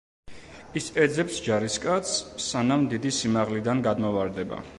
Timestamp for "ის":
0.79-0.87